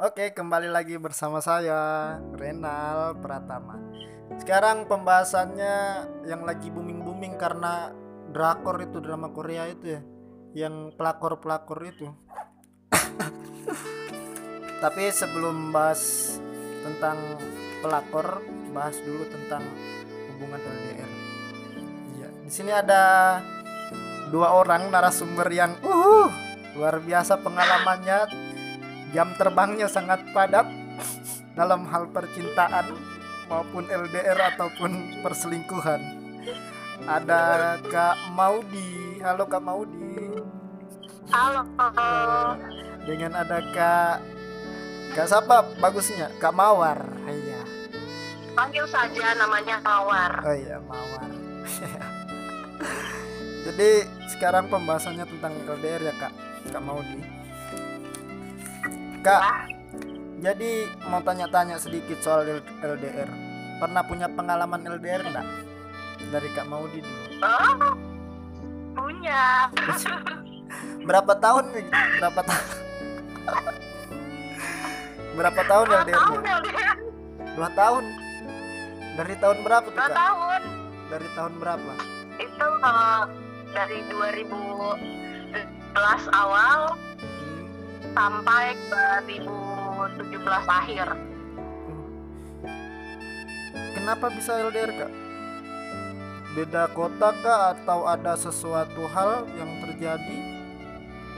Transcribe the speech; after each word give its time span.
Oke, 0.00 0.32
kembali 0.32 0.72
lagi 0.72 0.96
bersama 0.96 1.44
saya 1.44 2.16
Renal 2.32 3.20
Pratama. 3.20 3.76
Sekarang 4.40 4.88
pembahasannya 4.88 5.76
yang 6.24 6.40
lagi 6.48 6.72
booming-booming 6.72 7.36
karena 7.36 7.92
drakor 8.32 8.80
itu 8.80 8.96
drama 9.04 9.28
Korea 9.28 9.68
itu 9.68 10.00
ya, 10.00 10.00
yang 10.56 10.96
pelakor-pelakor 10.96 11.84
itu. 11.84 12.08
Tapi 14.88 15.12
sebelum 15.12 15.68
bahas 15.68 16.32
tentang 16.80 17.20
pelakor, 17.84 18.40
bahas 18.72 18.96
dulu 19.04 19.28
tentang 19.28 19.68
hubungan 20.32 20.64
LDR. 20.64 21.10
Iya, 22.16 22.28
di 22.40 22.48
sini 22.48 22.72
ada 22.72 23.04
dua 24.32 24.64
orang 24.64 24.88
narasumber 24.88 25.44
yang 25.52 25.76
uh 25.84 26.32
luar 26.72 27.04
biasa 27.04 27.36
pengalamannya 27.44 28.49
jam 29.10 29.34
terbangnya 29.34 29.90
sangat 29.90 30.22
padat 30.30 30.66
dalam 31.58 31.82
hal 31.90 32.06
percintaan 32.14 32.94
maupun 33.50 33.86
LDR 33.90 34.38
ataupun 34.54 35.20
perselingkuhan. 35.22 36.00
Ada 37.04 37.76
Kak 37.90 38.16
Maudi. 38.38 39.18
Halo 39.18 39.44
Kak 39.50 39.62
Maudi. 39.62 40.14
Halo. 41.30 41.62
Dengan 43.02 43.32
ada 43.34 43.58
Kak 43.74 44.16
Kak 45.10 45.26
siapa 45.26 45.66
bagusnya? 45.82 46.30
Kak 46.38 46.54
Mawar. 46.54 47.02
Iya. 47.26 47.60
Panggil 48.54 48.86
saja 48.86 49.34
namanya 49.34 49.82
Mawar. 49.82 50.32
Oh 50.46 50.54
iya, 50.54 50.78
Mawar. 50.86 51.26
Jadi 53.66 53.90
sekarang 54.30 54.70
pembahasannya 54.70 55.26
tentang 55.26 55.52
LDR 55.66 56.02
ya 56.06 56.14
Kak, 56.14 56.32
Kak 56.70 56.82
Maudi. 56.82 57.18
Kak, 59.20 59.68
jadi 60.40 60.70
mau 61.04 61.20
tanya-tanya 61.20 61.76
sedikit 61.76 62.16
soal 62.24 62.48
LDR. 62.80 63.28
Pernah 63.76 64.00
punya 64.00 64.26
pengalaman 64.26 64.80
LDR 64.80 65.20
enggak? 65.22 65.44
Dari 66.30 66.48
Kak 66.52 66.64
Maudi 66.64 67.00
dulu. 67.00 67.20
Oh, 67.42 67.92
punya. 68.94 69.68
Berapa 71.08 71.32
tahun 71.36 71.64
nih? 71.70 71.84
Berapa 72.16 72.40
tahun? 72.42 72.66
Berapa 75.36 75.62
tahun 75.64 75.86
LDR? 76.00 76.16
tahun 76.16 76.40
LDR. 76.64 76.96
Dua 77.56 77.68
tahun. 77.72 78.04
Dari 79.10 79.34
tahun 79.36 79.58
berapa 79.60 79.84
tuh 79.84 79.96
Dua 79.96 80.08
Kak? 80.08 80.16
tahun. 80.16 80.60
Dari 81.10 81.28
tahun 81.34 81.52
berapa? 81.60 81.92
Itu 82.40 82.68
uh, 82.80 83.22
dari 83.76 83.98
2011 84.08 85.60
awal. 86.32 86.80
Sampai 88.14 88.74
2017 89.38 90.46
akhir. 90.66 91.08
Kenapa 93.94 94.26
bisa 94.34 94.58
LDR 94.58 94.90
Kak? 94.94 95.12
Beda 96.50 96.90
kota 96.90 97.30
kah 97.46 97.78
atau 97.78 98.10
ada 98.10 98.34
sesuatu 98.34 99.06
hal 99.14 99.46
yang 99.54 99.70
terjadi 99.86 100.38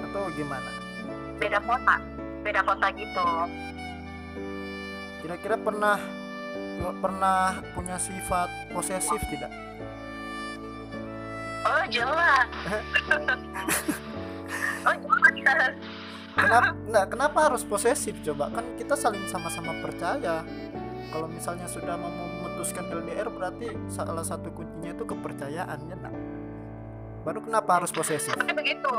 atau 0.08 0.32
gimana? 0.32 0.72
Beda 1.36 1.60
kota. 1.60 2.00
Beda 2.40 2.60
kota 2.64 2.86
gitu. 2.96 3.28
Kira-kira 5.20 5.56
pernah 5.60 6.00
pernah 6.98 7.60
punya 7.76 8.00
sifat 8.00 8.48
posesif 8.72 9.20
tidak? 9.28 9.52
Oh, 11.62 11.84
jelas. 11.86 12.48
oh, 14.88 15.30
jelas. 15.36 15.72
Kenapa 16.32 16.72
enggak, 16.72 17.06
kenapa 17.12 17.38
harus 17.52 17.62
posesif 17.64 18.16
coba? 18.24 18.48
Kan 18.48 18.64
kita 18.80 18.96
saling 18.96 19.24
sama-sama 19.28 19.76
percaya. 19.84 20.40
Kalau 21.12 21.28
misalnya 21.28 21.68
sudah 21.68 22.00
mau 22.00 22.08
memutuskan 22.08 22.88
LDR 22.88 23.28
berarti 23.28 23.68
salah 23.92 24.24
satu 24.24 24.48
kuncinya 24.48 24.96
itu 24.96 25.04
kepercayaan 25.04 25.78
ya 25.92 25.96
nak? 26.00 26.14
Baru 27.22 27.44
kenapa 27.44 27.82
harus 27.82 27.92
posesif? 27.92 28.32
Begitu. 28.32 28.90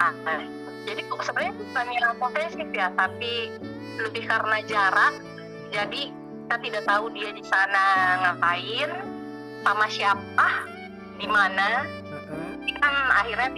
Ah, 0.00 0.16
eh. 0.34 0.48
jadi 0.88 1.04
kok 1.06 1.22
sebenarnya 1.22 1.54
bukan 1.54 1.86
yang 1.92 2.16
posesif 2.18 2.68
ya, 2.74 2.88
tapi 2.98 3.54
lebih 4.02 4.24
karena 4.26 4.58
jarak. 4.66 5.14
Jadi 5.70 6.10
kita 6.10 6.56
tidak 6.58 6.82
tahu 6.90 7.04
dia 7.14 7.30
di 7.30 7.44
sana 7.46 7.84
ngapain, 8.26 8.90
sama 9.62 9.86
siapa, 9.86 10.48
di 11.22 11.28
mana. 11.30 11.86
Heeh. 11.86 12.74
Kan 12.82 12.94
akhirnya 13.14 13.48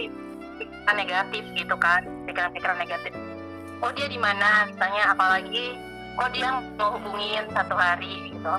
negatif 0.93 1.43
gitu 1.57 1.75
kan, 1.79 2.03
pikiran-pikiran 2.27 2.77
negatif. 2.79 3.13
Oh 3.83 3.91
dia 3.91 4.07
di 4.07 4.19
mana? 4.19 4.67
Misalnya 4.69 5.03
apalagi, 5.11 5.75
oh 6.19 6.29
dia 6.31 6.47
mau 6.79 6.95
hubungin 6.95 7.43
satu 7.51 7.75
hari 7.75 8.31
gitu. 8.31 8.53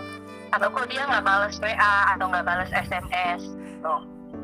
Atau 0.52 0.68
kok 0.70 0.86
dia 0.86 1.02
nggak 1.08 1.24
balas 1.24 1.56
WA 1.58 1.94
atau 2.14 2.24
nggak 2.28 2.44
balas 2.44 2.70
SMS. 2.70 3.42
Gitu. 3.42 3.94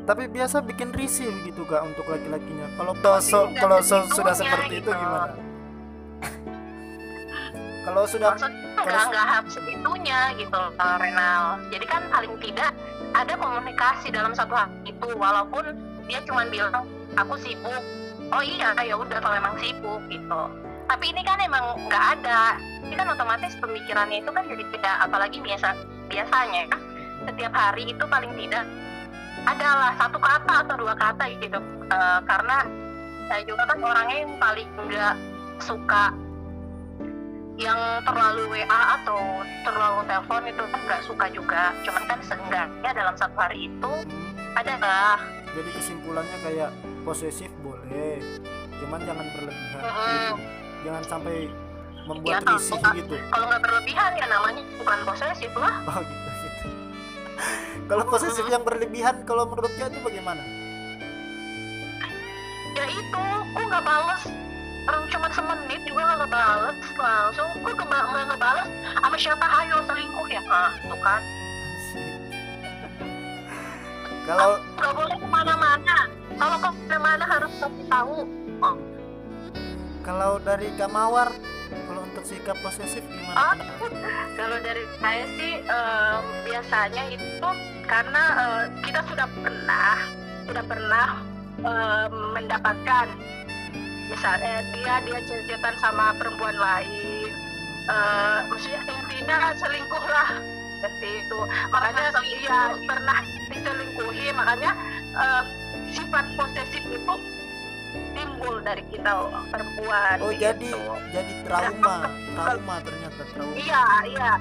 Tapi 0.01 0.23
biasa 0.27 0.65
bikin 0.65 0.89
risih 0.97 1.29
gitu 1.45 1.61
kak 1.69 1.85
untuk 1.85 2.09
laki-lakinya. 2.09 2.67
Kalau 2.75 2.93
so, 3.21 3.47
kalau 3.57 3.77
so- 3.85 4.09
sudah 4.09 4.33
seperti 4.33 4.81
itu 4.81 4.89
gitu. 4.89 4.97
gimana? 4.97 5.51
kalau 7.81 8.03
sudah 8.05 8.29
maksudnya 8.33 8.61
nggak 8.77 8.85
Terus- 8.85 9.09
nggak 9.09 9.27
harus 9.27 9.51
segitunya 9.57 10.19
gitu 10.37 10.59
uh, 10.77 10.97
Renal 11.01 11.43
jadi 11.73 11.85
kan 11.89 12.01
paling 12.13 12.33
tidak 12.39 12.71
ada 13.11 13.33
komunikasi 13.35 14.07
dalam 14.13 14.31
satu 14.37 14.53
hal 14.55 14.69
itu 14.85 15.07
walaupun 15.17 15.75
dia 16.05 16.21
cuma 16.23 16.45
bilang 16.47 16.85
aku 17.17 17.35
sibuk 17.41 17.83
oh 18.31 18.43
iya 18.43 18.71
ya 18.81 18.95
udah 18.95 19.19
kalau 19.19 19.35
memang 19.37 19.55
sibuk 19.59 20.01
gitu. 20.07 20.41
Tapi 20.87 21.05
ini 21.11 21.21
kan 21.23 21.39
emang 21.39 21.87
nggak 21.87 22.05
ada. 22.19 22.59
Ini 22.83 22.95
kan 22.95 23.07
otomatis 23.11 23.55
pemikirannya 23.59 24.23
itu 24.23 24.31
kan 24.31 24.43
jadi 24.47 24.63
beda 24.67 24.91
apalagi 25.07 25.39
biasa 25.39 25.75
biasanya 26.11 26.67
setiap 27.27 27.53
hari 27.53 27.93
itu 27.93 28.03
paling 28.09 28.33
tidak 28.35 28.65
adalah 29.47 29.95
satu 29.95 30.19
kata 30.19 30.53
atau 30.67 30.75
dua 30.75 30.93
kata 30.97 31.23
gitu. 31.39 31.59
Eh, 31.91 32.19
karena 32.27 32.57
saya 33.31 33.41
juga 33.47 33.63
kan 33.71 33.79
orangnya 33.79 34.17
yang 34.27 34.33
paling 34.39 34.69
nggak 34.89 35.15
suka 35.63 36.11
yang 37.59 37.77
terlalu 38.03 38.49
WA 38.49 38.81
atau 38.97 39.45
terlalu 39.61 40.01
telepon 40.09 40.43
itu 40.49 40.63
kan 40.65 40.81
nggak 40.87 41.01
suka 41.05 41.25
juga. 41.31 41.63
Cuman 41.87 42.03
kan 42.09 42.19
seenggaknya 42.25 42.89
dalam 42.91 43.15
satu 43.15 43.37
hari 43.37 43.69
itu 43.69 43.91
ada 44.51 44.75
lah 44.81 45.19
jadi 45.51 45.69
kesimpulannya 45.75 46.37
kayak 46.43 46.71
posesif 47.01 47.49
boleh, 47.59 48.21
cuman 48.77 48.99
jangan 49.01 49.25
berlebihan. 49.31 49.81
Mm-mm. 49.81 50.05
gitu. 50.07 50.35
Jangan 50.81 51.03
sampai 51.05 51.35
membuat 52.03 52.31
Ya, 52.31 52.39
kalau 52.39 52.57
risih 52.57 52.75
nggak- 52.75 52.95
gitu. 52.97 53.15
kalau 53.27 53.45
nggak 53.47 53.61
berlebihan 53.61 54.11
ya 54.15 54.25
namanya 54.27 54.61
bukan 54.75 54.99
posesif 55.03 55.51
lah 55.53 55.73
Oh 55.87 56.01
gitu 56.01 56.29
gitu. 56.39 56.67
kalau 57.85 58.03
posesif 58.03 58.45
yang 58.47 58.61
berlebihan, 58.61 59.15
kalau 59.21 59.45
menurut 59.45 59.69
dia 59.71 59.85
itu 59.85 59.99
bagaimana? 59.99 60.41
ya 62.71 62.85
itu 62.87 63.23
kok 63.51 63.61
nggak 63.61 63.83
bales 63.83 64.23
orang 64.83 65.05
cuma 65.05 65.27
semenit 65.29 65.81
juga 65.83 66.01
nggak 66.03 66.19
ngebales 66.19 66.77
langsung 66.95 67.47
kok 67.53 67.73
keba- 67.75 68.07
nggak 68.07 68.25
ngebales 68.27 68.67
sama 68.95 69.17
siapa 69.19 69.45
ayo 69.59 69.75
selingkuh 69.83 70.27
ya 70.27 70.41
ah 70.47 70.71
tuh 70.81 70.97
kan 70.97 71.21
Kalau 74.23 74.49
nggak 74.71 74.93
boleh 74.95 75.15
ke 75.15 75.27
mana-mana 75.27 75.97
kalau 76.41 76.57
ke 76.57 76.69
ke 76.89 76.97
mana-mana 76.97 77.25
harus 77.29 77.53
kasih 77.61 77.85
tahu? 77.85 78.17
Oh, 78.65 78.77
kalau 80.01 80.41
dari 80.41 80.73
Kamawar, 80.73 81.29
kalau 81.69 82.01
untuk 82.01 82.25
sikap 82.25 82.57
posesif 82.65 83.05
gimana? 83.05 83.37
Ah, 83.37 83.53
kalau 84.41 84.57
dari 84.65 84.81
saya 84.97 85.23
sih 85.37 85.61
em, 85.61 86.21
biasanya 86.49 87.03
itu 87.13 87.49
karena 87.85 88.23
eh, 88.41 88.63
kita 88.81 89.05
sudah 89.05 89.29
pernah 89.37 89.95
sudah 90.49 90.63
pernah 90.65 91.07
em, 91.61 92.13
mendapatkan 92.33 93.05
misalnya 94.09 94.65
dia 94.73 94.93
dia 95.05 95.19
cecetan 95.29 95.75
sama 95.77 96.17
perempuan 96.17 96.57
lain 96.57 97.29
eh 97.81 98.39
maksudnya 98.49 98.81
intinya 98.89 99.53
selingkuh 99.57 100.05
lah 100.09 100.29
seperti 100.81 101.21
itu. 101.21 101.39
Makanya 101.69 102.09
dia 102.25 102.59
pernah 102.89 103.19
diselingkuhi 103.53 104.33
makanya 104.33 104.71
eh, 105.13 105.60
sifat 105.91 106.25
posesif 106.39 106.83
itu 106.87 107.15
timbul 108.15 108.55
dari 108.63 108.83
kita 108.91 109.11
perempuan 109.51 110.17
Oh 110.23 110.31
gitu. 110.31 110.39
jadi 110.39 110.69
jadi 111.11 111.33
trauma, 111.43 112.07
trauma 112.35 112.75
ternyata 112.83 113.21
trauma. 113.35 113.53
Iya, 113.55 113.85
iya. 114.07 114.31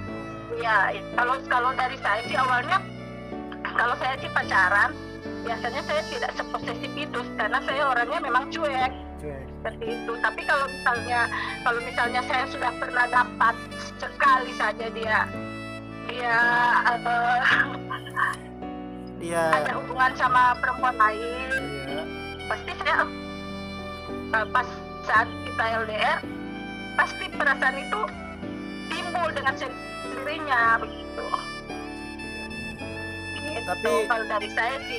Iya, 0.51 0.77
kalau 1.15 1.39
kalau 1.47 1.71
dari 1.79 1.95
saya 2.03 2.21
sih 2.27 2.35
awalnya 2.35 2.83
kalau 3.63 3.95
saya 4.03 4.19
sih 4.19 4.31
pacaran, 4.35 4.91
biasanya 5.47 5.83
saya 5.87 6.03
tidak 6.11 6.33
seposesif 6.35 6.93
itu 6.99 7.21
karena 7.39 7.59
saya 7.63 7.83
orangnya 7.87 8.19
memang 8.19 8.45
cuek 8.51 8.93
seperti 9.23 9.85
itu. 9.95 10.13
Tapi 10.19 10.41
kalau 10.45 10.67
misalnya 10.67 11.21
kalau 11.63 11.81
misalnya 11.87 12.21
saya 12.27 12.45
sudah 12.51 12.73
pernah 12.83 13.07
dapat 13.09 13.55
sekali 14.03 14.53
saja 14.59 14.87
dia 14.91 15.19
dia 16.11 16.37
eh, 16.99 17.90
Dia 19.21 19.53
ada 19.53 19.77
hubungan 19.77 20.17
sama 20.17 20.57
perempuan 20.57 20.97
lain, 20.97 21.61
iya. 21.85 22.03
pasti 22.49 22.73
saya 22.81 23.05
eh, 24.33 24.47
pas 24.49 24.69
saat 25.05 25.29
kita 25.45 25.65
LDR 25.85 26.19
pasti 26.97 27.25
perasaan 27.29 27.77
itu 27.77 28.01
timbul 28.89 29.29
dengan 29.37 29.55
sendirinya 29.61 30.81
begitu. 30.81 31.25
Gitu, 33.45 33.61
Tapi- 33.69 34.09
kalau 34.09 34.25
dari 34.25 34.49
saya 34.57 34.77
sih. 34.89 34.99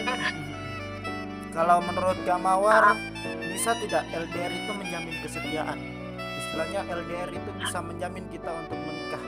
Kalau 1.52 1.84
menurut 1.84 2.16
Kak 2.24 2.40
Mawar 2.40 2.96
bisa 3.44 3.76
tidak 3.84 4.08
LDR 4.16 4.54
itu 4.54 4.72
menjamin 4.72 5.16
kesetiaan? 5.20 5.78
Istilahnya 6.16 6.82
LDR 6.88 7.30
itu 7.34 7.50
bisa 7.60 7.78
menjamin 7.84 8.24
kita 8.32 8.54
untuk 8.54 8.78
menikah. 8.86 9.24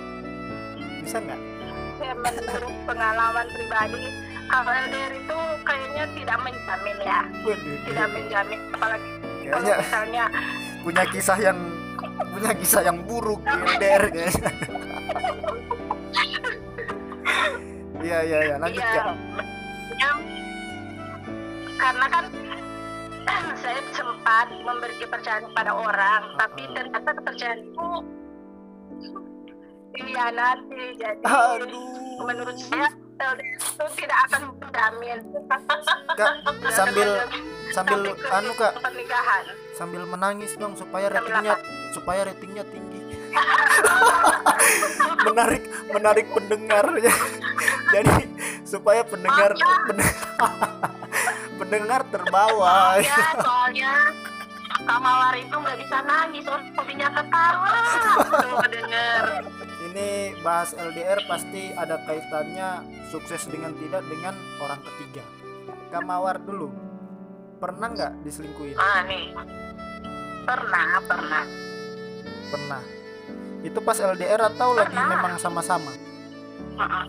Bisa 1.03 1.17
nggak? 1.19 1.41
Saya 1.99 2.13
menurut 2.15 2.75
pengalaman 2.87 3.47
pribadi 3.51 4.32
kalau 4.53 4.69
LDR 4.85 5.13
itu 5.17 5.37
kayaknya 5.65 6.03
tidak 6.13 6.37
menjamin 6.45 6.97
ya. 7.01 7.21
Waduh, 7.41 7.77
tidak 7.89 8.07
menjamin 8.13 8.59
apalagi 8.69 9.09
kalau 9.49 9.65
kayaknya 9.65 9.75
misalnya 9.81 10.25
punya 10.85 11.03
kisah 11.09 11.37
yang 11.41 11.57
punya 12.29 12.51
kisah 12.53 12.81
yang 12.85 12.97
buruk 13.01 13.41
di 13.41 13.57
LDR 13.73 14.03
kayaknya. 14.13 14.51
Iya 18.03 18.19
iya 18.27 18.39
iya. 18.51 18.55
Lanjut 18.59 18.83
Iya. 18.83 18.93
Kak. 18.99 19.15
Ya, 19.95 20.11
karena 21.79 22.05
kan 22.11 22.25
saya 23.63 23.79
sempat 23.95 24.47
memberi 24.61 24.95
kepercayaan 24.99 25.47
kepada 25.49 25.71
orang, 25.71 26.21
tapi 26.35 26.61
ternyata 26.75 27.09
kepercayaan 27.15 27.59
itu 27.63 27.87
dikhianati. 29.95 30.83
Jadi 30.99 31.21
aduh. 31.23 32.27
menurut 32.27 32.57
saya 32.59 32.91
Itu 33.41 33.85
tidak 33.97 34.19
akan 34.29 34.41
menjamin. 34.59 35.19
Kak 36.13 36.33
sambil 36.71 37.09
sambil 37.73 37.99
anu 38.29 38.51
Kak. 38.53 38.73
pernikahan. 38.79 39.43
sambil 39.73 40.05
menangis 40.05 40.53
dong 40.61 40.77
supaya 40.77 41.09
ratingnya 41.09 41.57
supaya 41.95 42.29
ratingnya 42.29 42.63
tinggi. 42.69 43.01
Menarik 45.25 45.63
menarik 45.89 46.27
pendengar 46.29 46.85
ya 47.01 47.15
jadi 47.97 48.29
supaya 48.67 49.01
pendengar 49.01 49.57
pen- 49.89 50.13
pendengar 51.59 52.01
terbawa. 52.13 53.01
Ya, 53.01 53.33
soalnya 53.41 53.93
Kamawar 54.83 55.31
itu 55.39 55.55
nggak 55.55 55.77
bisa 55.79 55.97
nangis, 56.03 56.43
hobinya 56.75 57.07
ketawa. 57.07 57.71
Tuh 58.27 58.67
denger. 58.67 59.25
Ini 59.83 60.07
bahas 60.39 60.71
LDR 60.71 61.19
pasti 61.25 61.73
ada 61.73 61.99
kaitannya 62.01 62.81
sukses 63.09 63.45
dengan 63.45 63.75
tidak 63.75 64.03
dengan 64.07 64.33
orang 64.57 64.79
ketiga 64.81 65.23
Kamawar 65.89 66.39
dulu 66.39 66.71
pernah 67.59 67.87
nggak 67.87 68.13
diselingkuhin 68.23 68.75
Ah 68.75 69.05
nih, 69.05 69.29
pernah, 70.43 70.87
pernah. 71.05 71.45
pernah 72.49 72.83
itu 73.63 73.79
pas 73.79 73.95
LDR 73.95 74.41
atau 74.45 74.75
lagi 74.75 74.91
Pernah. 74.91 75.07
memang 75.09 75.33
sama-sama 75.39 75.91
Mm-mm. 76.75 77.05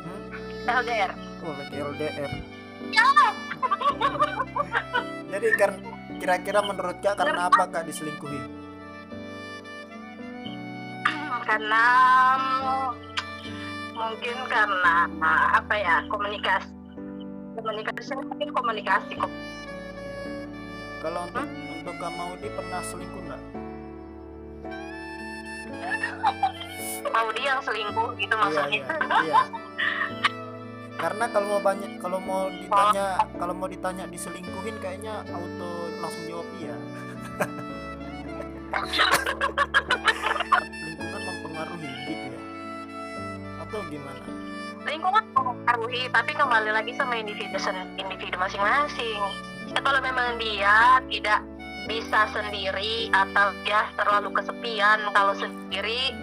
Hmm? 0.00 0.22
LDR. 0.66 1.12
oh 1.42 1.52
lagi 1.52 1.76
LDR 1.76 2.32
jadi 5.30 5.48
kan 5.56 5.70
kira-kira 6.16 6.60
menurut 6.60 6.96
kak 6.98 7.16
karena 7.16 7.48
apa 7.48 7.62
kak 7.66 7.84
diselingkuhi 7.84 8.59
karena 11.50 11.82
mungkin 13.98 14.38
karena 14.46 15.10
apa 15.50 15.74
ya 15.74 16.06
komunikasi. 16.06 16.70
Komunikasi 17.58 18.14
mungkin 18.14 18.54
komunikasi 18.54 19.18
kok. 19.18 19.26
Kalau 21.02 21.26
untuk 21.26 21.50
untuk 21.50 21.94
kak 21.98 22.12
Maudi 22.14 22.46
pernah 22.54 22.78
selingkuh 22.86 23.22
nggak? 23.26 23.42
Mau 27.10 27.28
dia 27.34 27.58
yang 27.58 27.62
selingkuh 27.66 28.14
gitu 28.14 28.30
iya 28.30 28.42
maksudnya. 28.46 28.70
iya 28.70 28.86
iya. 29.26 29.42
Karena 31.02 31.24
kalau 31.34 31.58
mau 31.58 31.62
banyak 31.66 31.98
kalau 31.98 32.22
mau 32.22 32.46
ditanya 32.46 33.26
kalau 33.34 33.58
mau 33.58 33.66
ditanya 33.66 34.06
diselingkuhin 34.06 34.78
kayaknya 34.78 35.26
auto 35.34 35.90
langsung 35.98 36.22
jawab 36.30 36.46
iya 36.62 36.78
gitu 41.80 42.10
ya? 42.12 42.40
Atau 43.64 43.80
gimana? 43.88 44.22
Lingkungan 44.84 45.24
mempengaruhi 45.36 46.08
tapi 46.12 46.32
kembali 46.32 46.70
lagi 46.72 46.92
sama 46.96 47.20
individu 47.20 47.56
individu 48.00 48.36
masing-masing. 48.40 49.20
Ya, 49.70 49.78
kalau 49.84 50.00
memang 50.00 50.40
dia 50.40 50.98
tidak 51.12 51.44
bisa 51.86 52.28
sendiri 52.32 53.08
atau 53.12 53.52
dia 53.64 53.88
terlalu 53.98 54.30
kesepian 54.36 55.00
kalau 55.12 55.34
sendiri 55.36 56.14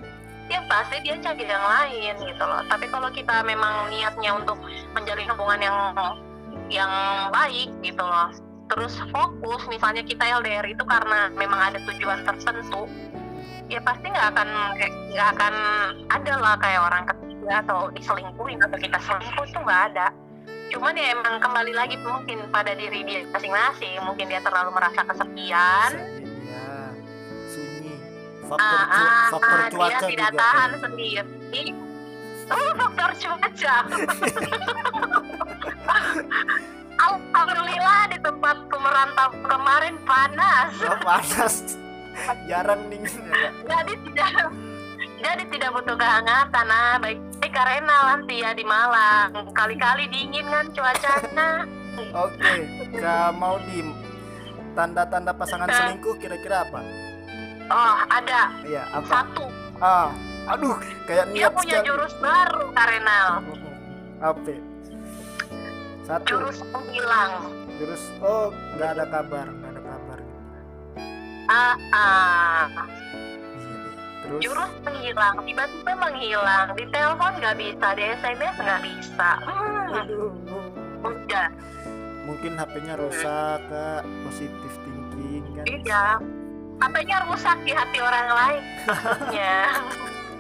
ya 0.48 0.64
pasti 0.72 1.04
dia 1.04 1.20
cari 1.20 1.44
yang 1.44 1.66
lain 1.66 2.14
gitu 2.24 2.44
loh. 2.44 2.64
Tapi 2.72 2.88
kalau 2.90 3.12
kita 3.12 3.44
memang 3.44 3.92
niatnya 3.92 4.36
untuk 4.36 4.58
menjalin 4.96 5.28
hubungan 5.36 5.62
yang 5.62 5.78
yang 6.72 6.92
baik 7.32 7.70
gitu 7.84 8.04
loh. 8.04 8.32
Terus 8.68 9.00
fokus 9.12 9.64
misalnya 9.72 10.04
kita 10.04 10.28
LDR 10.44 10.68
itu 10.68 10.84
karena 10.84 11.32
memang 11.36 11.72
ada 11.72 11.80
tujuan 11.88 12.28
tertentu 12.28 12.88
ya 13.68 13.80
pasti 13.84 14.08
nggak 14.08 14.28
akan 14.32 14.48
nggak 15.12 15.30
akan 15.36 15.54
ada 16.08 16.34
lah 16.40 16.56
kayak 16.56 16.82
orang 16.88 17.04
ketiga 17.04 17.60
atau 17.68 17.92
diselingkuhin 17.92 18.60
atau 18.64 18.78
kita 18.80 19.00
selingkuh 19.04 19.44
itu 19.44 19.60
nggak 19.60 19.82
ada. 19.94 20.08
Cuman 20.72 20.96
ya 21.00 21.16
emang 21.16 21.40
kembali 21.40 21.74
lagi 21.76 21.96
mungkin 22.04 22.48
pada 22.52 22.76
diri 22.76 23.04
dia 23.04 23.24
masing-masing 23.32 24.04
mungkin 24.04 24.28
dia 24.28 24.40
terlalu 24.44 24.72
merasa 24.76 25.04
kesepian. 25.04 25.92
Sunyi 27.52 27.96
faktor 28.48 28.82
cu- 28.84 28.92
ah, 28.92 29.28
faktor 29.32 29.60
cuaca 29.72 29.88
dia 29.88 30.00
tidak 30.12 30.32
juga 30.32 30.40
tahan 30.40 30.70
kan. 30.72 30.80
sendiri. 30.88 31.66
Oh 32.48 32.72
faktor 32.80 33.12
cuaca. 33.20 33.78
Alhamdulillah 36.98 38.00
di 38.10 38.18
tempatku 38.20 38.76
merantau 38.80 39.30
kemarin 39.44 39.96
panas. 40.04 40.72
Oh, 40.84 40.98
panas 41.04 41.78
jarang 42.50 42.82
dingin 42.90 43.22
ya, 43.28 43.32
Kak. 43.32 43.52
jadi 43.66 43.94
tidak 44.06 44.32
jadi 45.18 45.44
tidak 45.50 45.70
butuh 45.74 45.96
kehangatan 45.98 46.68
ah. 46.70 46.96
Baik 47.02 47.20
baik 47.42 47.54
karena 47.54 47.96
nanti 48.14 48.36
ya 48.44 48.52
di 48.54 48.66
Malang. 48.66 49.34
Kali-kali 49.56 50.06
dingin 50.12 50.46
kan 50.46 50.66
cuacanya. 50.72 51.66
Oke 52.14 52.54
kak 53.02 53.34
Maudi 53.34 53.82
tanda-tanda 54.78 55.34
pasangan 55.34 55.66
selingkuh 55.66 56.16
kira-kira 56.22 56.68
apa? 56.70 56.86
Oh 57.74 57.96
ada. 58.14 58.54
Iya 58.62 58.84
apa? 58.94 59.08
Satu. 59.10 59.46
Ah 59.82 60.14
aduh 60.48 60.78
kayak 61.10 61.28
dia 61.34 61.50
niat 61.50 61.52
punya 61.58 61.82
sekali. 61.82 61.88
jurus 61.90 62.14
baru 62.22 62.64
Karenal. 62.78 63.30
Apa? 64.22 64.54
Satu. 66.06 66.30
Jurus 66.30 66.60
menghilang 66.70 67.34
jurus 67.78 68.04
oh 68.26 68.50
nggak 68.78 68.90
ada 68.98 69.06
kabar 69.06 69.48
ah. 71.50 72.68
Iya 73.56 73.76
terus? 74.28 74.42
Jurus 74.44 74.72
menghilang 74.84 75.36
tiba-tiba 75.48 75.94
menghilang. 75.96 76.68
Di 76.76 76.86
telepon 76.92 77.32
nggak 77.40 77.56
bisa 77.56 77.88
di 77.96 78.04
SMS 78.20 78.56
nggak 78.60 78.82
bisa. 78.84 79.30
Hmm, 79.48 79.96
aduh 79.96 80.32
udah. 81.08 81.48
Mungkin 82.28 82.60
HP-nya 82.60 83.00
rusak 83.00 83.64
kak. 83.72 84.04
Positif 84.28 84.72
thinking 84.84 85.44
kan? 85.56 85.66
Iya. 85.66 86.06
Apanya 86.78 87.26
rusak 87.26 87.58
di 87.66 87.74
hati 87.74 87.98
orang 87.98 88.28
lain. 88.30 88.64
Ya 89.34 89.74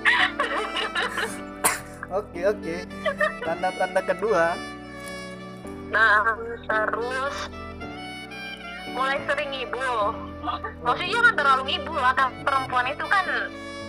oke 2.17 2.39
oke. 2.39 2.75
Tanda-tanda 3.43 4.01
kedua. 4.05 4.45
Nah, 5.91 6.35
terus. 6.67 7.37
Mulai 8.93 9.19
sering 9.27 9.49
ngibul. 9.51 10.15
Maksudnya 10.83 11.11
jangan 11.11 11.33
terlalu 11.35 11.63
lah, 11.91 12.13
kan 12.15 12.29
perempuan 12.43 12.85
itu 12.87 13.05
kan 13.07 13.25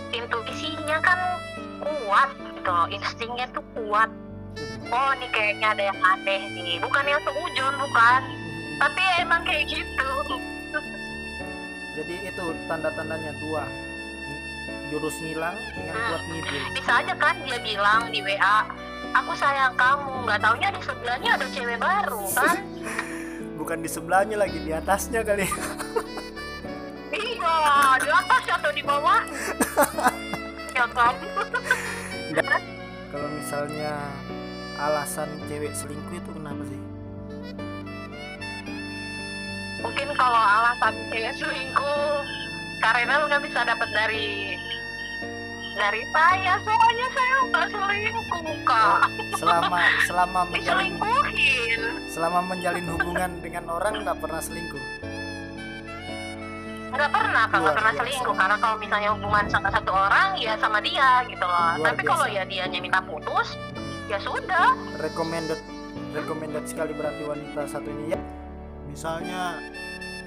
intuisinya 0.09 0.97
kan 0.99 1.19
kuat 1.79 2.29
gitu, 2.35 2.69
loh. 2.69 2.87
instingnya 2.91 3.45
tuh 3.55 3.63
kuat. 3.77 4.09
Oh, 4.89 5.09
ini 5.15 5.27
kayaknya 5.29 5.67
ada 5.77 5.83
yang 5.93 5.99
aneh 6.01 6.41
nih. 6.51 6.81
Bukan 6.81 7.05
yang 7.05 7.21
seujon, 7.21 7.73
bukan. 7.77 8.21
Tapi 8.79 9.01
emang 9.21 9.41
kayak 9.45 9.69
gitu. 9.69 10.07
jadi 11.99 12.31
itu 12.31 12.45
tanda-tandanya 12.71 13.35
dua 13.43 13.67
jurus 14.87 15.19
ngilang 15.19 15.57
dengan 15.75 15.95
Hmm. 15.99 16.07
kuat 16.07 16.23
ngibul 16.31 16.61
Bisa 16.71 16.91
aja 17.03 17.13
kan 17.19 17.35
dia 17.43 17.59
bilang 17.59 18.07
di 18.07 18.23
WA, 18.23 18.57
aku 19.13 19.31
sayang 19.35 19.75
kamu. 19.75 20.23
Nggak 20.23 20.39
taunya 20.39 20.69
di 20.71 20.81
sebelahnya 20.81 21.29
ada 21.35 21.45
cewek 21.51 21.77
baru 21.77 22.23
kan? 22.31 22.57
bukan 23.59 23.83
di 23.83 23.89
sebelahnya 23.91 24.39
lagi 24.39 24.55
di 24.63 24.71
atasnya 24.71 25.19
kali 25.21 25.43
di 27.99 28.09
atas 28.09 28.43
atau 28.47 28.71
di 28.71 28.83
bawah? 28.83 29.21
ya 30.75 30.85
kan? 30.87 31.15
kalau 33.09 33.29
misalnya 33.35 33.93
alasan 34.79 35.29
cewek 35.49 35.73
selingkuh 35.75 36.15
itu 36.19 36.29
kenapa 36.31 36.61
sih? 36.67 36.81
Mungkin 39.83 40.07
kalau 40.15 40.41
alasan 40.41 40.93
cewek 41.11 41.33
selingkuh 41.35 42.23
Kak 42.79 42.95
Renal 42.95 43.27
nggak 43.27 43.43
bisa 43.43 43.59
dapat 43.67 43.89
dari 43.91 44.55
dari 45.75 46.03
saya. 46.15 46.53
Soalnya 46.63 47.07
saya 47.11 47.35
nggak 47.51 47.67
selingkuh 47.75 48.47
kak. 48.63 49.03
Selama 49.35 49.79
selama 50.07 50.39
menjalin 50.51 50.95
diselingkuhin 50.95 51.81
selama 52.09 52.39
menjalin 52.51 52.87
hubungan 52.89 53.31
dengan 53.39 53.63
orang 53.69 54.03
nggak 54.03 54.17
pernah 54.19 54.41
selingkuh 54.41 54.98
nggak 56.99 57.11
pernah 57.15 57.43
kak. 57.47 57.59
Nggak 57.63 57.75
pernah 57.79 57.93
selingkuh. 57.95 58.35
Karena 58.35 58.55
kalau 58.59 58.75
misalnya 58.75 59.09
hubungan 59.15 59.45
sama 59.47 59.69
satu 59.71 59.91
orang 59.95 60.27
ya 60.35 60.53
sama 60.59 60.83
dia 60.83 61.23
gitu 61.31 61.45
loh. 61.47 61.69
Luar 61.79 61.87
tapi 61.95 62.01
kalau 62.03 62.27
ya 62.27 62.43
dianya 62.43 62.79
minta 62.83 62.99
putus 62.99 63.55
ya 64.11 64.19
sudah. 64.19 64.75
Recommended 64.99 65.59
recommended 66.11 66.65
sekali 66.67 66.91
berarti 66.91 67.23
wanita 67.23 67.61
satu 67.71 67.87
ini. 67.87 68.11
Ya 68.11 68.19
misalnya 68.91 69.63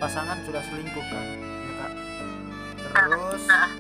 pasangan 0.01 0.41
sudah 0.49 0.63
selingkuh 0.73 1.07
kan 1.13 1.27
ya 1.45 1.73
kak? 1.77 1.93
Terus 2.93 3.45
ah. 3.53 3.71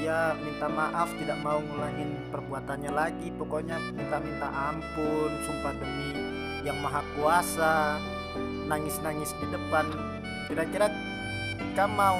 dia 0.00 0.34
minta 0.42 0.66
maaf 0.66 1.12
tidak 1.20 1.38
mau 1.44 1.60
ngulangin 1.60 2.16
perbuatannya 2.32 2.90
lagi. 2.90 3.28
Pokoknya 3.36 3.76
minta-minta 3.92 4.48
ampun 4.48 5.30
sumpah 5.44 5.76
demi 5.76 6.16
yang 6.64 6.80
maha 6.80 7.04
kuasa 7.20 8.00
nangis-nangis 8.64 9.36
di 9.44 9.46
depan. 9.52 9.84
Kira-kira 10.48 11.11
kamu 11.72 11.94
mau 11.94 12.18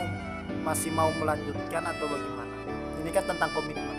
masih 0.63 0.91
mau 0.95 1.11
melanjutkan 1.19 1.83
atau 1.83 2.07
bagaimana? 2.07 2.55
Ini 3.03 3.11
kan 3.11 3.25
tentang 3.27 3.51
komitmen. 3.51 3.97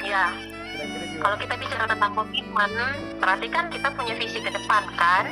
Ya 0.00 0.32
ya 0.80 0.84
juga 0.88 1.20
kalau 1.20 1.36
kita 1.36 1.54
bicara 1.60 1.84
tentang 1.84 2.12
komitmen 2.16 2.70
berarti 3.20 3.46
kan 3.52 3.64
kita 3.68 3.88
punya 3.92 4.14
visi 4.16 4.38
ke 4.40 4.50
depan 4.50 4.82
kan? 4.96 5.24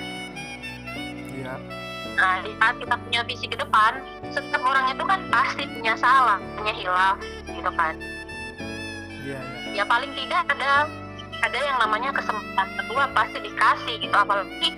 Ya 1.35 1.57
Nah, 2.19 2.43
di 2.43 2.51
saat 2.59 2.75
kita 2.83 2.99
punya 2.99 3.23
visi 3.31 3.47
ke 3.47 3.55
depan, 3.55 4.03
setiap 4.35 4.59
orang 4.59 4.91
itu 4.91 5.07
kan 5.07 5.23
pasti 5.31 5.63
punya 5.71 5.95
salah, 5.95 6.43
punya 6.59 6.75
hilaf, 6.75 7.15
gitu 7.47 7.71
kan. 7.79 7.95
iya 9.23 9.39
ya 9.39 9.71
Ya 9.79 9.85
paling 9.87 10.11
tidak 10.19 10.43
ada 10.51 10.91
ada 11.39 11.59
yang 11.63 11.79
namanya 11.79 12.11
kesempatan 12.11 12.69
kedua 12.75 13.07
pasti 13.15 13.39
dikasih 13.39 13.95
gitu, 14.03 14.17
apalagi 14.19 14.75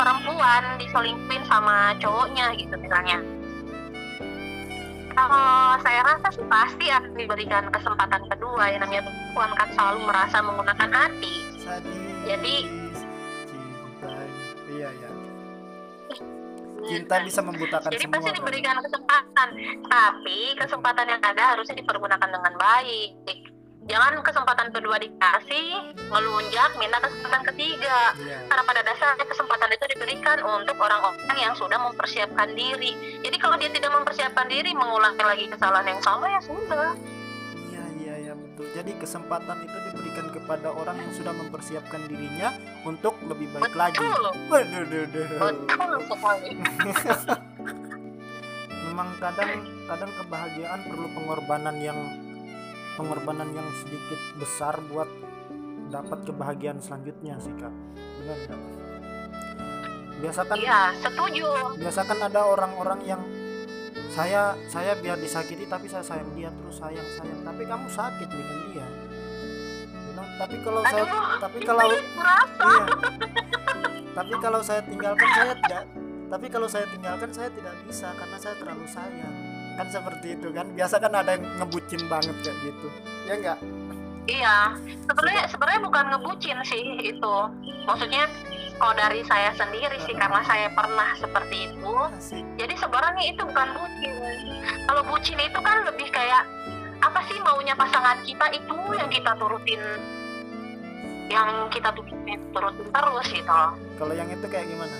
perempuan 0.00 0.80
diselingkuhin 0.80 1.44
sama 1.44 1.92
cowoknya 2.00 2.56
gitu 2.56 2.72
misalnya. 2.80 3.20
Kalau 5.12 5.76
saya 5.84 6.00
rasa 6.00 6.28
sih 6.32 6.46
pasti 6.48 6.86
akan 6.88 7.12
diberikan 7.12 7.68
kesempatan 7.68 8.24
kedua, 8.32 8.72
yang 8.72 8.80
namanya 8.80 9.04
perempuan 9.04 9.50
kan 9.52 9.68
selalu 9.76 10.00
merasa 10.08 10.36
menggunakan 10.40 10.88
hati. 10.88 11.34
Jadi- 12.24 12.68
cinta 13.44 14.08
iya 14.72 14.88
ya 14.88 15.10
cinta 16.80 17.20
bisa 17.22 17.40
membutakan 17.44 17.90
Jadi 17.92 18.02
semua 18.02 18.16
pasti 18.18 18.30
kan? 18.32 18.36
diberikan 18.40 18.76
kesempatan, 18.80 19.48
tapi 19.86 20.38
kesempatan 20.56 21.06
yang 21.06 21.22
ada 21.22 21.42
harusnya 21.54 21.76
dipergunakan 21.76 22.28
dengan 22.32 22.54
baik. 22.56 23.49
Jangan 23.90 24.22
kesempatan 24.22 24.70
kedua 24.70 25.02
dikasih, 25.02 25.98
melunjak, 26.14 26.70
minta 26.78 27.02
kesempatan 27.02 27.42
ketiga. 27.50 28.14
Iya. 28.22 28.38
Karena 28.46 28.62
pada 28.62 28.80
dasarnya 28.86 29.26
kesempatan 29.26 29.66
itu 29.74 29.84
diberikan 29.90 30.38
untuk 30.46 30.78
orang-orang 30.78 31.38
yang 31.42 31.54
sudah 31.58 31.74
mempersiapkan 31.74 32.54
diri. 32.54 32.94
Jadi 33.18 33.36
kalau 33.42 33.58
dia 33.58 33.66
tidak 33.74 33.90
mempersiapkan 33.90 34.46
diri, 34.46 34.70
mengulangi 34.78 35.18
lagi 35.26 35.50
kesalahan 35.50 35.90
yang 35.90 36.02
sama 36.06 36.30
ya 36.30 36.38
sudah. 36.38 36.94
Iya 37.66 37.84
iya 37.98 38.14
iya 38.30 38.34
betul. 38.38 38.70
Jadi 38.78 38.94
kesempatan 38.94 39.58
itu 39.66 39.78
diberikan 39.90 40.26
kepada 40.38 40.70
orang 40.70 40.96
yang 41.02 41.10
sudah 41.10 41.34
mempersiapkan 41.34 42.00
dirinya 42.06 42.54
untuk 42.86 43.18
lebih 43.26 43.50
baik 43.58 43.74
lagi. 43.74 43.98
Betul, 43.98 44.22
Waduh, 44.54 44.82
duh, 44.86 45.04
duh. 45.10 45.26
betul 45.66 45.98
sekali. 46.06 46.50
Memang 48.86 49.08
kadang 49.18 49.50
kadang 49.90 50.12
kebahagiaan 50.14 50.80
perlu 50.86 51.10
pengorbanan 51.10 51.74
yang 51.82 51.98
pengorbanan 53.00 53.48
yang 53.56 53.64
sedikit 53.80 54.20
besar 54.36 54.76
buat 54.92 55.08
dapat 55.88 56.28
kebahagiaan 56.28 56.84
selanjutnya 56.84 57.40
sih 57.40 57.56
kak. 57.56 57.72
Benar 58.20 58.38
nggak? 58.44 58.60
Biasakan 60.20 60.56
Iya, 60.60 60.80
setuju. 61.00 61.48
biasakan 61.80 62.18
ada 62.28 62.40
orang-orang 62.44 63.00
yang 63.08 63.22
saya 64.12 64.52
saya 64.68 64.92
biar 65.00 65.16
disakiti 65.16 65.64
tapi 65.64 65.88
saya 65.88 66.04
sayang 66.04 66.28
dia 66.36 66.52
terus 66.52 66.76
sayang 66.76 67.08
sayang 67.16 67.40
tapi 67.40 67.62
kamu 67.62 67.88
sakit 67.88 68.28
dengan 68.28 68.58
dia 68.68 68.86
bilang 70.10 70.28
tapi 70.34 70.56
kalau 70.60 70.82
saya 70.82 71.02
Aduh, 71.06 71.24
tapi 71.38 71.58
kalau 71.62 71.88
iya 71.88 72.00
tapi 74.18 74.34
kalau 74.42 74.60
saya 74.60 74.80
tinggalkan 74.82 75.28
saya 75.30 75.52
tidak 75.62 75.84
tapi 76.26 76.46
kalau 76.50 76.68
saya 76.68 76.86
tinggalkan 76.90 77.30
saya 77.30 77.48
tidak 77.54 77.74
bisa 77.86 78.08
karena 78.18 78.36
saya 78.36 78.54
terlalu 78.58 78.86
sayang 78.90 79.34
kan 79.80 79.88
seperti 79.88 80.36
itu 80.36 80.52
kan 80.52 80.68
biasa 80.76 81.00
kan 81.00 81.12
ada 81.16 81.40
yang 81.40 81.44
ngebucin 81.56 82.04
banget 82.12 82.36
kayak 82.44 82.56
gitu 82.68 82.86
ya 83.24 83.34
enggak 83.40 83.60
Iya, 84.28 84.78
sebenarnya 85.10 85.48
sebenarnya 85.48 85.80
bukan 85.82 86.04
ngebucin 86.12 86.54
sih 86.62 86.84
itu. 87.02 87.36
Maksudnya 87.88 88.30
kalau 88.78 88.94
dari 88.94 89.26
saya 89.26 89.50
sendiri 89.58 89.96
sih 90.06 90.14
karena 90.14 90.38
saya 90.46 90.70
pernah 90.70 91.18
seperti 91.18 91.66
itu. 91.66 91.94
asik 92.14 92.44
Jadi 92.54 92.78
sebenarnya 92.78 93.24
itu 93.26 93.42
bukan 93.42 93.68
bucin. 93.74 94.14
Kalau 94.86 95.02
bucin 95.08 95.40
itu 95.40 95.58
kan 95.58 95.82
lebih 95.82 96.14
kayak 96.14 96.46
apa 97.00 97.20
sih 97.26 97.42
maunya 97.42 97.74
pasangan 97.74 98.22
kita 98.22 98.46
itu 98.54 98.78
yang 98.92 99.08
kita 99.08 99.32
turutin 99.40 99.82
yang 101.30 101.70
kita 101.70 101.88
turutin, 101.94 102.38
turutin 102.50 102.86
terus 102.90 103.26
gitu. 103.30 103.60
kalau 103.96 104.12
yang 104.12 104.28
itu 104.28 104.46
kayak 104.50 104.66
gimana 104.66 104.96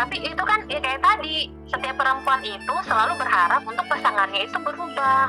Tapi 0.00 0.16
itu 0.24 0.42
kan 0.48 0.64
ya 0.64 0.80
kayak 0.80 1.04
tadi, 1.04 1.52
setiap 1.68 2.00
perempuan 2.00 2.40
itu 2.40 2.74
selalu 2.88 3.20
berharap 3.20 3.60
untuk 3.68 3.84
pasangannya 3.84 4.48
itu 4.48 4.56
berubah. 4.56 5.28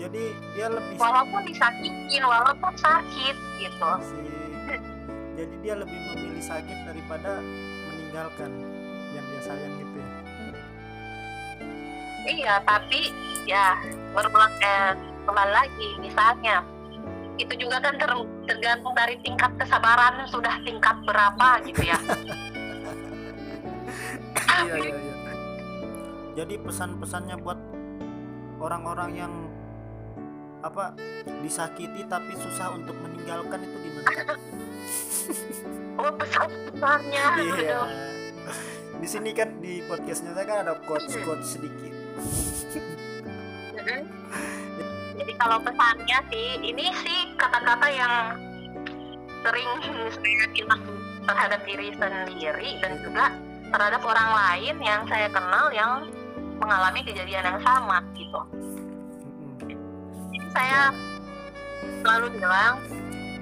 jadi 0.00 0.32
dia 0.56 0.72
lebih 0.72 0.96
Walaupun 0.96 1.44
disakitin, 1.44 2.24
walaupun 2.24 2.72
sakit 2.80 3.36
gitu. 3.60 3.90
jadi 5.36 5.54
dia 5.60 5.74
lebih 5.76 5.92
memilih 6.08 6.40
sakit 6.40 6.78
daripada 6.88 7.44
meninggalkan 7.84 8.48
yang 9.12 9.24
dia 9.28 9.42
sayang 9.44 9.72
gitu 9.76 9.96
ya 10.00 10.08
Iya, 12.24 12.54
tapi 12.64 13.12
ya 13.44 13.76
berulang 14.16 14.52
eh, 14.64 14.96
kembali 15.28 15.52
lagi 15.52 15.88
misalnya 16.00 16.64
itu 17.40 17.54
juga 17.56 17.80
kan 17.80 17.96
ter- 17.96 18.30
tergantung 18.44 18.92
dari 18.92 19.16
tingkat 19.24 19.48
kesabaran 19.56 20.28
sudah 20.28 20.60
tingkat 20.60 20.96
berapa 21.08 21.48
gitu 21.64 21.82
ya. 21.88 21.98
iya 24.60 24.74
iya 24.76 24.96
iya 24.96 25.14
jadi 26.36 26.54
pesan-pesannya 26.62 27.36
buat 27.40 27.58
orang-orang 28.60 29.10
yang 29.16 29.32
apa 30.60 30.92
disakiti 31.40 32.04
tapi 32.04 32.36
susah 32.36 32.76
untuk 32.76 32.92
meninggalkan 33.00 33.64
itu 33.64 33.76
gimana? 33.88 34.36
Oh 35.96 36.12
pesan-pesannya. 36.16 37.24
iya 37.56 37.80
di 39.00 39.08
sini 39.08 39.32
kan 39.32 39.56
di 39.64 39.80
podcastnya 39.88 40.36
saya 40.36 40.44
kan 40.44 40.58
ada 40.68 40.74
quotes 40.84 41.16
quotes 41.24 41.56
sedikit 41.56 41.92
Mm-mm. 43.80 44.00
Jadi 44.00 44.19
kalau 45.40 45.56
pesannya 45.64 46.18
sih 46.28 46.48
ini 46.60 46.92
sih 47.00 47.20
kata-kata 47.40 47.88
yang 47.88 48.14
sering 49.40 49.70
saya 50.12 50.44
bilang 50.52 50.82
terhadap 51.24 51.60
diri 51.64 51.88
sendiri 51.96 52.76
dan 52.84 53.00
juga 53.00 53.32
terhadap 53.72 54.04
orang 54.04 54.30
lain 54.36 54.76
yang 54.84 55.00
saya 55.08 55.32
kenal 55.32 55.72
yang 55.72 56.12
mengalami 56.60 57.00
kejadian 57.00 57.56
yang 57.56 57.60
sama 57.64 58.04
gitu. 58.12 58.40
Jadi 60.28 60.46
saya 60.52 60.92
selalu 62.04 62.36
bilang 62.36 62.76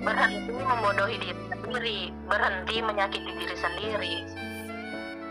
berhenti 0.07 0.55
membodohi 0.55 1.17
diri 1.19 1.43
sendiri, 1.51 2.01
berhenti 2.31 2.77
menyakiti 2.79 3.31
diri 3.35 3.57
sendiri. 3.59 4.15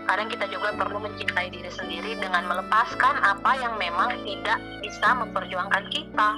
Kadang 0.08 0.32
kita 0.32 0.48
juga 0.48 0.72
perlu 0.72 1.04
mencintai 1.04 1.52
diri 1.52 1.68
sendiri 1.68 2.16
dengan 2.16 2.48
melepaskan 2.48 3.20
apa 3.20 3.60
yang 3.60 3.76
memang 3.76 4.16
tidak 4.24 4.56
bisa 4.80 5.08
memperjuangkan 5.12 5.84
kita. 5.92 6.30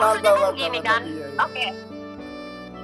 Maksudnya 0.00 0.32
kan 0.32 0.52
gini 0.56 0.80
kan, 0.80 1.02
iya, 1.04 1.28
iya. 1.28 1.44
oke. 1.44 1.66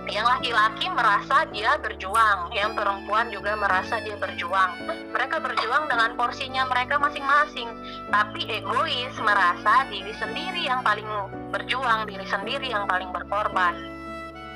Yang 0.07 0.27
laki-laki 0.39 0.87
merasa 0.95 1.49
dia 1.51 1.75
berjuang, 1.83 2.55
yang 2.55 2.79
perempuan 2.79 3.27
juga 3.33 3.59
merasa 3.59 3.99
dia 4.05 4.15
berjuang. 4.21 4.71
Mereka 5.11 5.43
berjuang 5.43 5.91
dengan 5.91 6.15
porsinya 6.15 6.63
mereka 6.69 7.01
masing-masing, 7.01 7.67
tapi 8.13 8.47
egois 8.47 9.17
merasa 9.19 9.89
diri 9.91 10.15
sendiri 10.15 10.63
yang 10.69 10.85
paling 10.87 11.09
berjuang, 11.51 12.07
diri 12.07 12.23
sendiri 12.29 12.71
yang 12.71 12.87
paling 12.87 13.11
berkorban. 13.11 13.75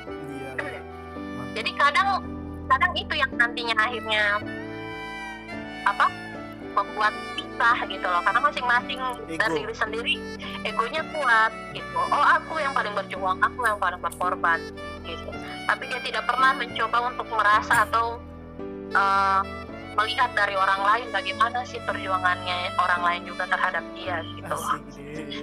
Iya. 0.07 0.79
Jadi 1.51 1.71
kadang 1.75 2.23
kadang 2.71 2.93
itu 2.95 3.13
yang 3.19 3.31
nantinya 3.35 3.75
akhirnya 3.75 4.23
apa 5.85 6.07
membuat 6.71 7.11
pisah 7.35 7.77
gitu 7.91 8.07
loh 8.07 8.23
karena 8.23 8.39
masing-masing 8.39 8.99
dari 9.35 9.53
diri 9.59 9.75
sendiri 9.75 10.15
egonya 10.63 11.03
kuat 11.11 11.51
gitu 11.75 11.99
oh 11.99 12.25
aku 12.39 12.63
yang 12.63 12.71
paling 12.71 12.95
berjuang 12.95 13.37
aku 13.43 13.59
yang 13.67 13.79
paling 13.81 13.99
berkorban 13.99 14.59
gitu 15.03 15.29
tapi 15.67 15.83
dia 15.91 15.99
tidak 15.99 16.23
pernah 16.25 16.55
mencoba 16.55 16.97
untuk 17.11 17.27
merasa 17.27 17.83
atau 17.85 18.17
eh, 18.95 19.41
melihat 19.95 20.31
dari 20.33 20.55
orang 20.55 20.81
lain 20.81 21.07
bagaimana 21.11 21.67
sih 21.67 21.79
perjuangannya 21.83 22.71
orang 22.79 23.01
lain 23.03 23.21
juga 23.27 23.43
terhadap 23.51 23.83
dia 23.95 24.23
gitu 24.39 24.53
loh. 24.55 24.79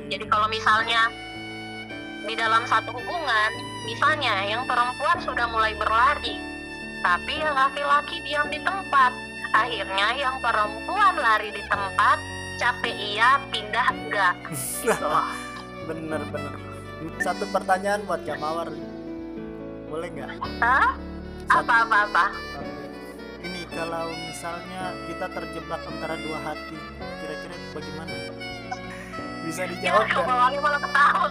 Jadi 0.08 0.24
kalau 0.24 0.48
misalnya 0.48 1.12
di 2.24 2.34
dalam 2.36 2.64
satu 2.64 2.92
hubungan, 2.92 3.50
misalnya 3.88 4.44
yang 4.48 4.64
perempuan 4.64 5.20
sudah 5.20 5.48
mulai 5.52 5.76
berlari, 5.76 6.36
tapi 7.04 7.40
yang 7.40 7.56
laki-laki 7.56 8.20
diam 8.24 8.48
di 8.48 8.60
tempat. 8.64 9.12
Akhirnya 9.56 10.08
yang 10.16 10.36
perempuan 10.40 11.14
lari 11.16 11.48
di 11.52 11.62
tempat, 11.66 12.18
capek 12.58 12.94
iya, 12.94 13.40
pindah 13.48 13.86
enggak. 13.92 14.34
Gitu 14.84 15.04
loh. 15.04 15.28
bener 15.88 16.20
bener 16.28 16.52
satu 17.22 17.48
pertanyaan 17.48 18.04
buat 18.04 18.20
Kak 18.26 18.36
Mawar 18.36 18.68
boleh 19.88 20.08
nggak 20.12 20.30
Hah? 20.60 20.92
Apa-apa-apa? 21.48 22.28
ini 23.38 23.64
kalau 23.70 24.10
misalnya 24.28 24.92
kita 25.06 25.30
terjebak 25.30 25.80
antara 25.86 26.18
dua 26.20 26.38
hati 26.44 26.76
kira-kira 27.22 27.54
bagaimana 27.72 28.12
bisa 29.46 29.62
Ya, 29.64 29.68
dijawab 29.72 30.04
nggak 30.04 30.18
ke 30.18 30.22
bawahnya 30.28 30.58
malah 30.60 30.80
ketawa. 30.82 31.28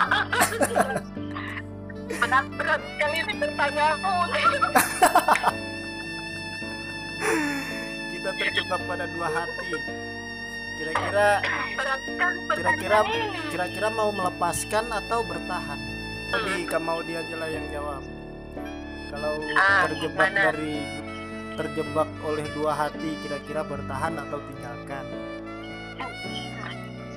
Berat-berat 2.24 2.82
sekali 2.96 3.18
ini 3.22 3.34
pertanyaanmu. 3.38 4.14
kita 8.28 8.44
terjebak 8.44 8.82
pada 8.84 9.06
dua 9.16 9.28
hati. 9.32 9.72
Kira-kira 10.76 11.28
kira-kira 12.52 13.00
kira-kira 13.48 13.88
mau 13.88 14.12
melepaskan 14.12 14.92
atau 14.92 15.24
bertahan? 15.24 15.80
Tadi 16.36 16.68
Kak 16.68 16.84
mau 16.84 17.00
dia 17.08 17.24
aja 17.24 17.36
lah 17.40 17.48
yang 17.48 17.64
jawab. 17.72 18.04
Kalau 19.08 19.34
Ah, 19.56 19.88
terjebak 19.88 20.36
dari 20.36 20.84
terjebak 21.56 22.10
oleh 22.28 22.44
dua 22.52 22.76
hati 22.76 23.16
kira-kira 23.24 23.64
bertahan 23.64 24.20
atau 24.20 24.44
tinggalkan? 24.44 25.06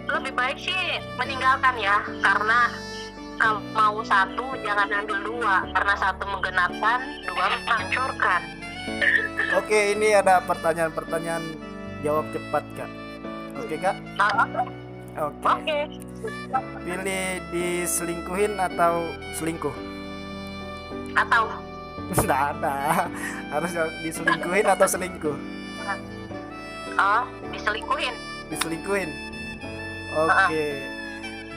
Lebih 0.07 0.33
baik 0.39 0.59
sih 0.63 1.03
meninggalkan 1.19 1.75
ya 1.83 2.07
karena 2.23 2.71
kalau 3.35 3.59
mau 3.75 3.99
satu 4.07 4.55
jangan 4.63 4.87
ambil 4.95 5.19
dua. 5.27 5.67
Karena 5.75 5.95
satu 5.99 6.23
menggenapkan 6.23 6.99
dua 7.27 7.45
menghancurkan 7.67 8.61
oke 9.59 9.79
ini 9.97 10.15
ada 10.15 10.43
pertanyaan-pertanyaan. 10.45 11.43
Jawab 12.01 12.27
cepat 12.33 12.65
Kak. 12.79 12.91
Oke 13.61 13.77
Kak? 13.77 13.97
Oke. 15.21 15.43
Oke. 15.45 15.79
Pilih 16.85 17.25
diselingkuhin 17.51 18.57
atau 18.57 19.11
selingkuh? 19.37 19.75
Atau. 21.17 21.45
Nggak 22.21 22.43
ada. 22.57 22.77
Harus 23.53 23.73
diselingkuhin 24.07 24.67
atau 24.69 24.87
selingkuh? 24.87 25.37
Oh 27.01 27.25
diselingkuhin. 27.53 28.15
Diselingkuhin. 28.49 29.11
Oke. 30.15 30.67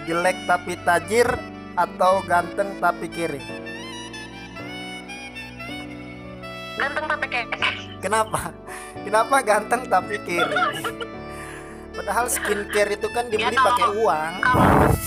Jelek 0.04 0.38
tapi 0.46 0.74
tajir 0.84 1.28
atau 1.74 2.22
ganteng 2.30 2.70
tapi 2.78 3.10
kiri 3.10 3.42
ganteng 6.84 7.06
tapi 7.08 7.26
kayak 7.32 7.48
kenapa? 8.04 8.40
Kenapa 9.00 9.36
ganteng 9.40 9.82
tapi 9.88 10.16
kiri? 10.22 10.58
Padahal 11.94 12.26
skincare 12.28 12.92
itu 12.92 13.08
kan 13.08 13.30
dibeli 13.30 13.56
kalau- 13.56 13.68
pakai 13.72 13.88
uang. 13.96 14.34
kalau 14.42 14.66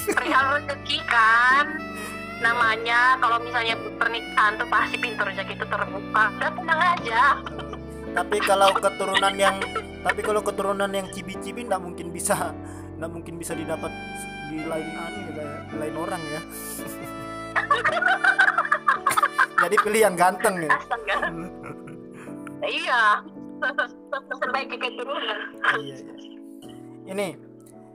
perihal 0.08 0.46
rezeki 0.56 0.98
kan 1.04 1.66
namanya 2.36 3.16
kalau 3.18 3.40
misalnya 3.40 3.74
pernikahan 3.96 4.54
tuh 4.56 4.68
pasti 4.68 4.96
pintu 4.96 5.20
rezeki 5.20 5.52
itu 5.52 5.66
terbuka. 5.66 6.24
Udah 6.32 6.50
tenang 6.52 6.80
aja. 6.96 7.22
Tapi 8.16 8.36
kalau 8.40 8.72
keturunan 8.72 9.34
yang 9.36 9.56
tapi 10.00 10.20
kalau 10.22 10.40
keturunan 10.40 10.88
yang 10.88 11.10
cibi-cibi 11.10 11.66
nggak 11.66 11.82
mungkin 11.82 12.08
bisa 12.08 12.54
nggak 12.96 13.10
mungkin 13.12 13.36
bisa 13.36 13.52
didapat 13.52 13.90
di 14.48 14.62
lain 14.62 14.88
anu 14.88 15.20
ya, 15.34 15.48
lain 15.74 15.94
orang 15.98 16.22
ya 16.24 16.40
jadi 19.56 19.76
pilih 19.80 20.00
yang 20.04 20.16
ganteng 20.16 20.54
ya 20.60 20.70
astaga 20.76 21.16
iya. 22.66 23.02
Perbaiki 24.40 24.76
keturunan 24.76 25.38
iya, 25.80 25.96
iya. 25.96 26.12
ini. 27.08 27.28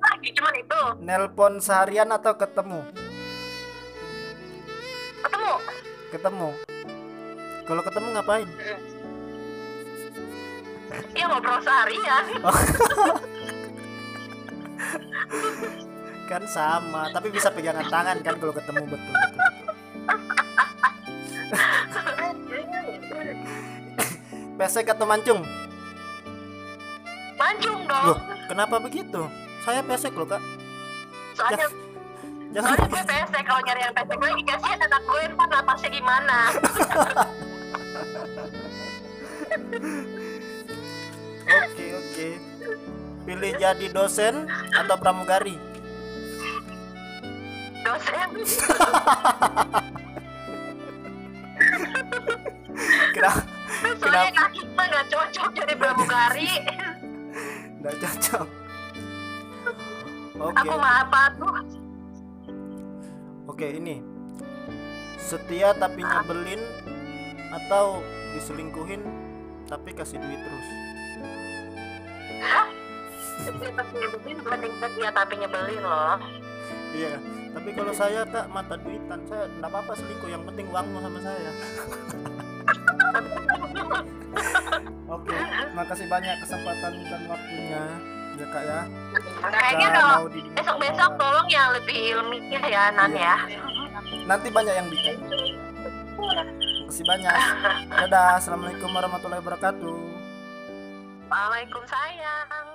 Lagi 0.01 0.29
cuman 0.33 0.53
itu? 0.57 0.81
Nelpon 1.05 1.61
seharian 1.61 2.09
atau 2.09 2.33
ketemu? 2.33 2.81
Ketemu. 5.21 5.53
Ketemu. 6.09 6.49
Kalau 7.69 7.81
ketemu 7.85 8.07
ngapain? 8.17 8.49
Iya 11.13 11.25
ngobrol 11.29 11.61
seharian. 11.61 12.25
Kan 16.31 16.43
sama 16.47 17.11
tapi 17.11 17.27
bisa 17.27 17.51
pegangan 17.51 17.85
tangan 17.91 18.17
kan 18.23 18.39
kalau 18.39 18.55
ketemu 18.55 18.87
betul. 18.87 19.15
Pesek 24.71 24.87
atau 24.87 25.03
mancung 25.03 25.43
Mancung 27.35 27.83
loh 27.91 28.15
dong 28.15 28.23
kenapa 28.47 28.79
begitu? 28.79 29.27
Saya 29.67 29.83
pesek 29.83 30.15
loh 30.15 30.23
kak. 30.23 30.39
Soalnya 31.35 31.67
jangan 32.55 32.79
Soalnya 32.79 32.87
gue 32.95 33.03
pesek 33.03 33.43
kalau 33.43 33.59
nyari 33.67 33.83
yang 33.83 33.91
pesek 33.91 34.15
lagi. 34.15 34.47
Kasihan 34.47 34.79
anak 34.79 35.03
gue 35.03 35.27
ntar 35.35 35.51
napasnya 35.51 35.91
gimana 35.91 36.55
oke 41.67 41.85
oke. 41.99 42.27
Pilih 43.27 43.51
jadi 43.59 43.91
dosen 43.91 44.47
atau 44.71 44.95
pramugari? 44.95 45.59
Dosen. 47.83 48.29
Kenapa 53.11 53.50
Soalnya 53.81 54.31
kaki 54.33 54.61
gue 54.61 54.85
gak 54.85 55.05
cocok 55.09 55.49
jadi 55.57 55.73
pramugari. 55.73 56.51
Nggak 57.81 57.95
cocok. 57.97 58.47
Oke. 60.41 60.57
Aku 60.57 60.73
mah 60.77 60.95
apa 61.05 61.21
tuh 61.37 61.53
Oke 63.49 63.67
ini. 63.77 64.01
Setia 65.17 65.73
tapi 65.77 66.01
nyebelin 66.01 66.61
atau 67.51 68.01
diselingkuhin 68.37 69.01
tapi 69.65 69.89
kasih 69.97 70.17
duit 70.21 70.39
terus. 70.39 70.67
Dia 73.41 73.71
tapi 73.73 73.93
nyebelin 73.97 74.37
setia 74.77 75.09
tapi 75.09 75.33
nyebelin 75.41 75.81
loh. 75.81 76.17
Iya. 76.93 77.17
Tapi 77.51 77.69
kalau 77.75 77.93
saya 77.97 78.21
kak 78.29 78.45
mata 78.53 78.77
duitan. 78.77 79.19
Saya 79.25 79.49
enggak 79.57 79.69
apa-apa 79.73 79.93
selingkuh 79.97 80.29
yang 80.29 80.43
penting 80.45 80.69
uangmu 80.69 80.97
sama 81.01 81.19
saya. 81.21 81.51
Oke, 85.11 85.35
makasih 85.71 86.07
banyak 86.07 86.35
kesempatan 86.39 86.91
dan 87.03 87.21
waktunya 87.27 87.81
ya 88.33 88.45
kak 88.47 88.63
ya. 88.63 88.79
Kayaknya 89.43 89.87
Nggak 89.87 90.01
dong 90.01 90.25
di- 90.31 90.49
Besok-besok 90.53 91.11
tolong 91.15 91.47
yang 91.47 91.67
lebih 91.73 91.97
ilmiah 92.15 92.63
ya 92.63 92.83
Nan 92.89 93.11
Iya. 93.11 93.35
ya 93.45 93.61
Nanti 94.23 94.47
banyak 94.47 94.73
yang 94.73 94.87
bikin. 94.87 95.15
Makasih 96.15 97.05
banyak. 97.05 97.33
Dadah. 97.89 98.37
Assalamualaikum 98.37 98.89
warahmatullahi 98.89 99.41
wabarakatuh. 99.41 99.95
Waalaikumsalam 101.27 102.65